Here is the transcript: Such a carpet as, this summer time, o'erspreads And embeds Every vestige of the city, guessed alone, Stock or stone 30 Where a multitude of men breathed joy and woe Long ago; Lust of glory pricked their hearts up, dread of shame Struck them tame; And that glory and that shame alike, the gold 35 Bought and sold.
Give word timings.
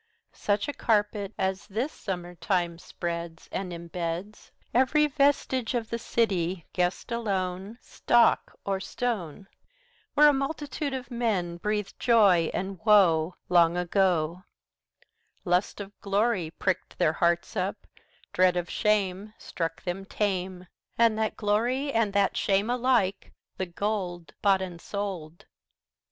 Such 0.33 0.67
a 0.67 0.73
carpet 0.73 1.31
as, 1.37 1.67
this 1.67 1.91
summer 1.93 2.33
time, 2.33 2.73
o'erspreads 2.77 3.47
And 3.51 3.71
embeds 3.71 4.49
Every 4.73 5.05
vestige 5.05 5.75
of 5.75 5.91
the 5.91 5.99
city, 5.99 6.65
guessed 6.73 7.11
alone, 7.11 7.77
Stock 7.81 8.51
or 8.65 8.79
stone 8.79 9.43
30 9.43 9.47
Where 10.15 10.27
a 10.27 10.33
multitude 10.33 10.95
of 10.95 11.11
men 11.11 11.57
breathed 11.57 11.99
joy 11.99 12.49
and 12.51 12.79
woe 12.83 13.35
Long 13.47 13.77
ago; 13.77 14.41
Lust 15.45 15.79
of 15.79 15.93
glory 16.01 16.49
pricked 16.49 16.97
their 16.97 17.13
hearts 17.13 17.55
up, 17.55 17.85
dread 18.33 18.57
of 18.57 18.71
shame 18.71 19.35
Struck 19.37 19.83
them 19.83 20.05
tame; 20.05 20.65
And 20.97 21.15
that 21.19 21.37
glory 21.37 21.93
and 21.93 22.11
that 22.13 22.35
shame 22.35 22.71
alike, 22.71 23.31
the 23.57 23.67
gold 23.67 24.29
35 24.29 24.41
Bought 24.41 24.61
and 24.63 24.81
sold. 24.81 25.45